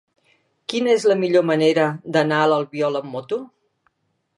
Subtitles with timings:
[0.73, 1.85] Quina és la millor manera
[2.17, 3.45] d'anar a l'Albiol amb moto?